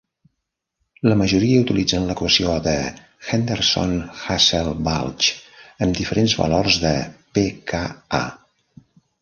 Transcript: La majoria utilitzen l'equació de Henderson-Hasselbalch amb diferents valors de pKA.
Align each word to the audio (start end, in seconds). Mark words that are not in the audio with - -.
La 1.09 1.17
majoria 1.17 1.59
utilitzen 1.65 2.07
l'equació 2.11 2.55
de 2.67 2.73
Henderson-Hasselbalch 3.33 5.29
amb 5.87 6.01
diferents 6.03 6.35
valors 6.43 6.79
de 6.87 6.95
pKA. 7.39 8.25